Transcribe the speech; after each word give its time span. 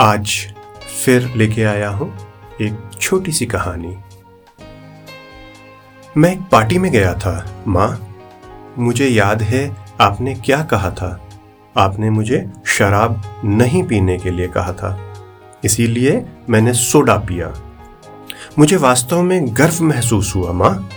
आज 0.00 0.54
फिर 1.04 1.32
लेके 1.36 1.64
आया 1.64 1.88
हूँ 1.88 2.18
एक 2.62 2.90
छोटी 3.00 3.32
सी 3.32 3.46
कहानी। 3.46 3.96
मैं 6.16 6.32
एक 6.32 6.40
पार्टी 6.52 6.78
में 6.78 6.92
गया 6.92 7.14
था, 7.14 7.64
माँ। 7.68 8.14
मुझे 8.78 9.08
याद 9.08 9.42
है 9.42 9.76
आपने 10.00 10.34
क्या 10.34 10.62
कहा 10.62 10.90
था। 10.90 11.28
आपने 11.76 12.10
मुझे 12.10 12.50
शराब 12.66 13.40
नहीं 13.44 13.82
पीने 13.82 14.18
के 14.18 14.30
लिए 14.30 14.48
कहा 14.48 14.72
था। 14.72 15.14
इसीलिए 15.64 16.26
मैंने 16.50 16.72
सोडा 16.72 17.16
पिया। 17.16 17.54
मुझे 18.58 18.76
वास्तव 18.76 19.22
में 19.22 19.56
गर्व 19.56 19.84
महसूस 19.84 20.36
हुआ, 20.36 20.52
माँ। 20.52 20.88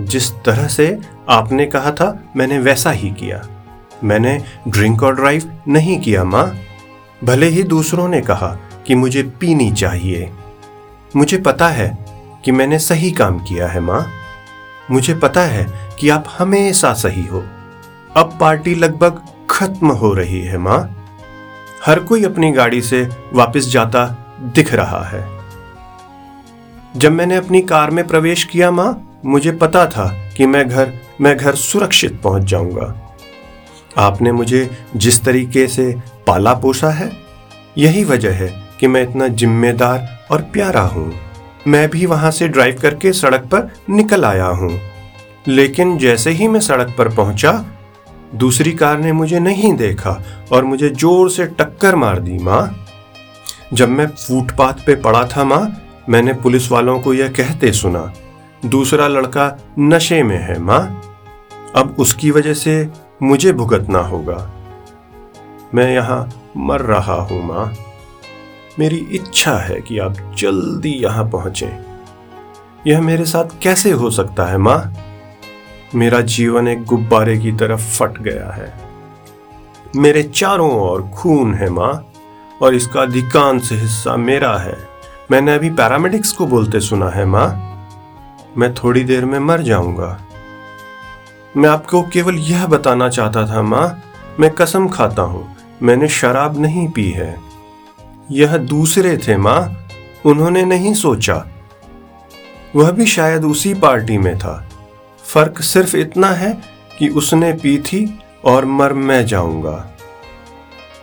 जिस 0.00 0.32
तरह 0.32 0.68
से 0.68 1.00
आपने 1.28 1.66
कहा 1.66 1.92
था, 1.92 2.32
मैंने 2.36 2.58
वैसा 2.58 2.90
ही 2.90 3.10
किया। 3.10 3.48
मैंने 4.04 4.44
ड्रिंक 4.68 5.02
और 5.02 5.14
ड्राइव 5.14 5.62
नहीं 5.68 6.00
किया, 6.00 6.24
माँ। 6.24 6.58
भले 7.24 7.46
ही 7.46 7.62
दूसरों 7.62 8.08
ने 8.08 8.20
कहा 8.20 8.58
कि 8.86 8.94
मुझे 8.94 9.22
पीनी 9.22 9.72
चाहिए। 9.72 10.32
मुझे 11.16 11.38
पता 11.38 11.68
है 11.68 11.98
कि 12.44 12.52
मैंने 12.52 12.78
सही 12.78 13.10
काम 13.10 13.38
किया 13.38 13.68
है, 13.68 13.80
माँ। 13.80 14.10
मुझे 14.90 15.14
पता 15.14 15.40
है 15.40 15.66
कि 15.98 16.08
आप 16.08 16.24
हमेशा 16.38 16.92
सही 16.92 17.26
हो। 17.26 17.44
अब 18.16 18.38
पार्टी 18.40 18.74
लगभग 18.74 19.22
खत्म 19.50 19.86
हो 19.86 20.14
रही 20.14 20.40
है, 20.40 20.58
माँ। 20.58 21.06
हर 21.86 22.00
कोई 22.00 22.24
अपनी 22.24 22.52
गाड़ी 22.52 22.82
से 22.82 23.08
वापस 23.32 23.60
जाता 23.60 24.06
दिख 24.54 24.74
रहा 24.74 25.04
है। 25.04 25.40
जब 26.96 27.12
मैंने 27.12 27.36
अपनी 27.36 27.62
कार 27.62 27.90
में 27.90 28.06
प्रवेश 28.06 28.44
किया, 28.44 28.70
माँ, 28.70 29.20
मुझे 29.24 29.52
पता 29.52 29.86
था 29.86 30.30
कि 30.36 30.46
मैं 30.46 30.68
घर 30.68 30.92
मैं 31.20 31.36
घर 31.36 31.54
सुरक्षित 31.54 32.20
पहुँच 32.22 32.42
जाऊँगा। 32.42 33.09
आपने 33.98 34.32
मुझे 34.32 34.68
जिस 34.96 35.22
तरीके 35.24 35.66
से 35.66 35.94
पाला 36.26 36.54
पोसा 36.54 36.90
है, 36.90 37.10
यही 37.78 38.04
वजह 38.04 38.34
है 38.34 38.48
कि 38.80 38.86
मैं 38.86 39.02
इतना 39.02 39.28
जिम्मेदार 39.28 40.26
और 40.30 40.42
प्यारा 40.42 40.82
हूँ। 40.82 41.12
मैं 41.66 41.88
भी 41.90 42.06
वहाँ 42.06 42.30
से 42.30 42.48
ड्राइव 42.48 42.78
करके 42.82 43.12
सड़क 43.12 43.44
पर 43.44 43.70
निकल 43.90 44.24
आया 44.24 44.46
हूँ। 44.46 44.78
लेकिन 45.48 45.96
जैसे 45.98 46.30
ही 46.30 46.48
मैं 46.48 46.60
सड़क 46.60 46.94
पर 46.98 47.08
पहुँचा, 47.08 47.52
दूसरी 48.34 48.72
कार 48.72 48.98
ने 48.98 49.12
मुझे 49.12 49.38
नहीं 49.38 49.72
देखा 49.74 50.10
और 50.52 50.64
मुझे 50.64 50.88
ज़ोर 50.88 51.30
से 51.30 51.46
टक्कर 51.46 51.96
मार 51.96 52.18
दी, 52.18 52.38
माँ। 52.38 52.86
जब 53.72 53.88
मैं 53.88 54.06
फुटपाथ 54.06 54.84
पे 54.86 54.94
पड़ा 54.94 55.24
था, 55.26 55.44
माँ, 55.44 55.76
मैंने 56.08 56.32
पुलिस 56.32 56.70
वालों 56.72 56.98
को 57.00 57.14
यह 57.14 57.28
कहते 57.28 57.72
सुना, 57.72 58.12
दूसरा 58.66 59.08
लड़का 59.08 59.74
नशे 59.78 60.22
में 60.22 60.38
है, 60.38 60.58
माँ। 60.58 61.02
अब 61.76 61.94
उसकी 61.98 62.30
वजह 62.30 62.54
से 62.54 62.82
मुझे 63.22 63.52
भुगतना 63.52 63.98
होगा। 63.98 64.50
मैं 65.74 65.94
यहाँ 65.94 66.30
मर 66.56 66.80
रहा 66.80 67.14
हूँ, 67.14 67.44
माँ। 67.44 67.74
मेरी 68.78 68.96
इच्छा 68.96 69.56
है 69.56 69.80
कि 69.80 69.98
आप 69.98 70.34
जल्दी 70.38 70.90
यहाँ 70.90 71.30
पहुँचे। 71.30 71.72
यह 72.86 73.00
मेरे 73.00 73.24
साथ 73.24 73.44
कैसे 73.62 73.90
हो 73.90 74.10
सकता 74.10 74.44
है, 74.44 74.58
माँ? 74.58 74.94
मेरा 75.94 76.20
जीवन 76.20 76.68
एक 76.68 76.84
गुब्बारे 76.84 77.38
की 77.38 77.52
तरफ़ 77.52 77.98
फट 77.98 78.18
गया 78.18 78.50
है। 78.50 78.74
मेरे 79.96 80.22
चारों 80.22 80.70
ओर 80.70 81.02
खून 81.02 81.54
है, 81.54 81.70
माँ, 81.70 82.12
और 82.62 82.74
इसका 82.74 83.02
अधिकांश 83.02 83.72
हिस्सा 83.72 84.16
मेरा 84.16 84.58
है। 84.58 84.78
मैंने 85.30 85.54
अभी 85.54 85.70
पैरामेडिक्स 85.70 86.32
को 86.32 86.46
बोलते 86.46 86.80
सुना 86.80 87.08
है, 87.08 87.24
माँ। 87.24 87.66
मैं 88.56 88.74
थोड़ी 88.74 89.04
देर 89.04 89.24
में 89.24 89.38
मर 89.38 89.60
जाऊँगा। 89.62 90.20
मैं 91.56 91.68
आपको 91.68 92.02
केवल 92.02 92.34
यह 92.34 92.66
बताना 92.66 93.08
चाहता 93.08 93.46
था, 93.46 93.62
माँ, 93.62 94.02
मैं 94.40 94.50
कसम 94.50 94.88
खाता 94.88 95.22
हूँ, 95.22 95.56
मैंने 95.82 96.08
शराब 96.08 96.58
नहीं 96.58 96.88
पी 96.88 97.10
है। 97.10 97.40
यह 98.30 98.56
दूसरे 98.56 99.16
थे, 99.16 99.36
माँ, 99.36 99.88
उन्होंने 100.26 100.64
नहीं 100.64 100.94
सोचा। 100.94 101.46
वह 102.76 102.90
भी 102.90 103.06
शायद 103.06 103.44
उसी 103.44 103.74
पार्टी 103.74 104.18
में 104.18 104.38
था। 104.38 104.68
फ़र्क 105.24 105.62
सिर्फ़ 105.62 105.96
इतना 105.96 106.28
है 106.28 106.62
कि 106.98 107.08
उसने 107.08 107.52
पी 107.52 107.78
थी 107.78 108.18
और 108.44 108.64
मर 108.64 108.92
मैं 108.92 109.26
जाऊँगा। 109.26 109.90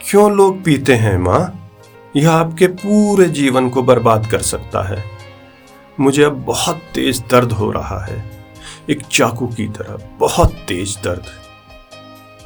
क्यों 0.10 0.32
लोग 0.32 0.64
पीते 0.64 0.96
हैं, 0.96 1.18
माँ? 1.18 1.70
यह 2.16 2.32
आपके 2.32 2.68
पूरे 2.68 3.26
जीवन 3.26 3.70
को 3.70 3.84
बर्बाद 3.84 4.28
कर 4.28 4.40
सकता 4.40 4.88
है। 4.88 5.04
मुझे 6.00 6.24
अब 6.24 6.34
बहुत 6.34 6.76
तेज 6.76 7.24
दर्द 7.32 7.52
हो 7.52 7.72
रहा 7.72 8.06
है। 8.06 8.37
एक 8.90 9.02
चाकू 9.12 9.48
की 9.48 9.68
तरह, 9.68 10.18
बहुत 10.20 10.52
तेज 10.52 10.98
दर्द। 11.04 11.24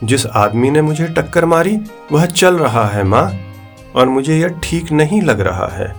जिस 0.04 0.26
आदमी 0.26 0.70
ने 0.70 0.82
मुझे 0.82 1.08
टक्कर 1.08 1.46
मारी, 1.46 1.80
वह 2.12 2.26
चल 2.26 2.58
रहा 2.58 2.86
है 2.86 3.04
माँ, 3.04 3.34
और 3.96 4.10
मुझे 4.10 4.40
यह 4.40 4.48
ठीक 4.48 4.92
नहीं 4.92 5.22
लग 5.22 5.40
रहा 5.40 5.68
है। 5.68 5.96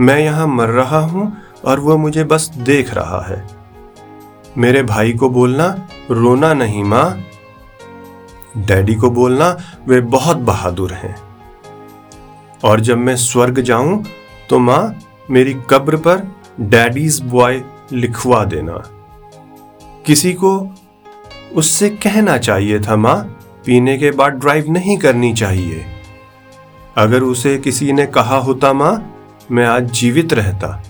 मैं 0.00 0.18
यहाँ 0.18 0.46
मर 0.46 0.68
रहा 0.68 0.98
हूँ, 0.98 1.36
और 1.64 1.80
वह 1.80 1.96
मुझे 1.96 2.24
बस 2.24 2.48
देख 2.48 2.94
रहा 2.94 3.26
है। 3.26 3.48
मेरे 4.58 4.82
भाई 4.82 5.12
को 5.12 5.30
बोलना, 5.30 5.88
रोना 6.10 6.54
नहीं 6.54 6.84
माँ। 6.84 7.24
डैडी 8.56 8.94
को 8.94 9.10
बोलना, 9.10 9.56
वे 9.86 10.00
बहुत 10.00 10.36
बहादुर 10.36 10.92
हैं। 10.92 11.16
और 12.64 12.80
जब 12.80 12.98
मैं 12.98 13.16
स्वर्ग 13.16 13.60
जाऊँ 13.60 14.04
तो 14.50 14.58
माँ, 14.58 14.98
मेरी 15.30 15.54
कब्र 15.70 15.96
पर 15.96 16.32
डैडीज 16.60 17.20
बॉय 17.20 17.62
लिखवा 17.92 18.44
देना। 18.44 18.99
किसी 20.10 20.32
को 20.32 20.68
उससे 21.54 21.90
कहना 21.90 22.38
चाहिए 22.38 22.80
था, 22.80 22.96
माँ, 22.96 23.18
पीने 23.66 23.98
के 23.98 24.10
बाद 24.10 24.32
ड्राइव 24.32 24.64
नहीं 24.68 24.98
करनी 24.98 25.34
चाहिए। 25.34 25.84
अगर 26.96 27.22
उसे 27.22 27.58
किसी 27.58 27.92
ने 27.92 28.06
कहा 28.06 28.36
होता, 28.36 28.72
माँ, 28.72 29.16
मैं 29.50 29.66
आज 29.66 29.90
जीवित 29.90 30.32
रहता। 30.32 30.82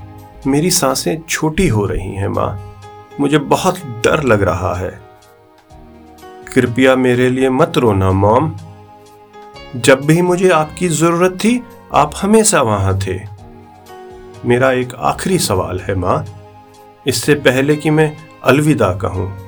मेरी 0.46 0.70
साँसें 0.70 1.22
छोटी 1.28 1.68
हो 1.68 1.86
रही 1.86 2.14
हैं, 2.14 2.28
माँ। 2.28 2.76
मुझे 3.20 3.38
बहुत 3.38 3.78
डर 3.78 4.22
लग 4.22 4.42
रहा 4.42 4.74
है। 4.74 5.00
कृपया 6.54 6.96
मेरे 6.96 7.30
लिए 7.30 7.50
मत 7.50 7.72
रोना, 7.76 8.12
मॉम। 8.12 8.54
जब 9.76 10.00
भी 10.00 10.22
मुझे 10.22 10.48
आपकी 10.48 10.88
ज़रूरत 10.88 11.32
थी, 11.32 11.64
आप 11.94 12.12
हमेशा 12.22 12.62
वहाँ 12.62 12.98
थे। 12.98 13.20
मेरा 14.44 14.72
एक 14.72 14.94
आखिरी 14.94 15.38
सवाल 15.38 15.80
है, 15.80 15.94
माँ। 15.94 16.26
इससे 17.06 17.34
पहले 17.34 17.76
कि 17.76 17.90
मैं 17.90 18.29
अलविदा 18.44 18.94
कहूँ। 18.94 19.38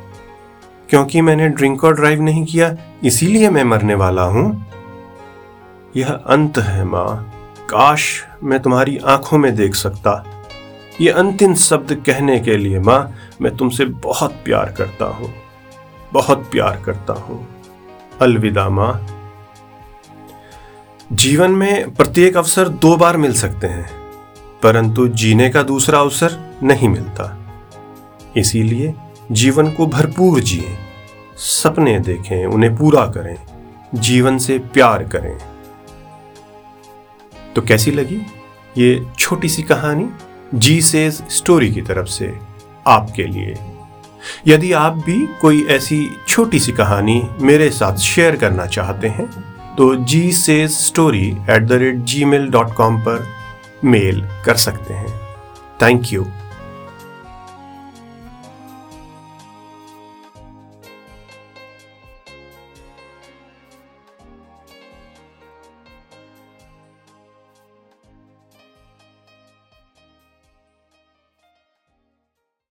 क्योंकि 0.91 1.21
मैंने 1.21 1.49
ड्रिंक 1.49 1.85
और 1.85 1.95
ड्राइव 1.95 2.23
नहीं 2.23 2.45
किया, 2.45 2.77
इसीलिए 3.05 3.51
मैं 3.51 3.65
मरने 3.65 3.95
वाला 3.95 4.23
हूँ। 4.23 4.67
यह 5.97 6.13
अंत 6.13 6.59
है 6.59 6.85
माँ। 6.85 7.33
काश 7.71 8.25
मैं 8.43 8.61
तुम्हारी 8.61 8.99
आँखों 8.99 9.39
में 9.39 9.55
देख 9.57 9.75
सकता। 9.75 10.25
ये 11.01 11.11
अंतिम 11.11 11.55
शब्द 11.55 12.03
कहने 12.07 12.41
के 12.41 12.57
लिए 12.57 12.79
माँ, 12.79 13.15
मैं 13.41 13.57
तुमसे 13.57 13.85
बहुत 13.85 14.33
प्यार 14.45 14.73
करता 14.73 15.05
हूँ। 15.05 15.33
बहुत 16.13 16.49
प्यार 16.53 16.83
करता 16.87 17.13
हूँ। 17.13 17.47
अलविदा 18.21 18.69
माँ। 18.69 19.07
जीवन 21.13 21.51
में 21.51 21.95
प्रत्येक 21.95 22.37
अवसर 22.37 22.69
दो 22.69 22.97
बार 22.97 23.17
मिल 23.17 23.33
सकते 23.33 23.67
हैं, 23.67 23.91
परंतु 24.63 25.09
जीने 25.09 25.51
का 25.51 25.63
दूसरा 25.63 26.01
अवसर 26.01 26.59
नहीं 26.63 26.89
मिलता। 26.89 27.39
इसीलिए 28.37 28.95
जीवन 29.33 29.71
को 29.71 29.87
भरपूर 29.87 30.41
जिए, 30.41 30.77
सपने 31.37 31.99
देखें, 32.01 32.45
उन्हें 32.47 32.75
पूरा 32.77 33.05
करें, 33.07 33.37
जीवन 33.95 34.39
से 34.39 34.59
प्यार 34.59 35.03
करें। 35.05 35.37
तो 37.55 37.63
कैसी 37.63 37.91
लगी 37.91 38.21
ये 38.79 39.07
छोटी 39.19 39.49
सी 39.49 39.63
कहानी? 39.63 40.09
जी 40.55 40.81
सेज 40.83 41.23
स्टोरी 41.29 41.73
की 41.75 41.83
तरफ़ 41.83 42.07
से 42.07 42.33
आपके 42.87 43.25
लिए। 43.25 43.55
यदि 44.47 44.73
आप 44.73 44.97
भी 44.97 45.19
कोई 45.41 45.65
ऐसी 45.67 46.07
छोटी 46.29 46.61
सी 46.61 46.73
कहानी 46.73 47.23
मेरे 47.41 47.71
साथ 47.71 47.97
शेयर 47.97 48.37
करना 48.37 48.67
चाहते 48.67 49.09
हैं 49.09 49.27
तो 49.77 49.95
G 49.95 50.33
says 50.33 50.71
story 50.71 51.29
at 51.51 51.63
the 51.63 51.73
rate 51.73 51.97
G 52.05 52.25
mail 52.25 52.49
dot 52.49 52.75
com 52.75 53.01
पर 53.01 53.27
मेल 53.85 54.21
कर 54.45 54.57
सकते 54.57 54.95
हैं। 54.95 55.21
Thank 55.83 56.13
you 56.13 56.27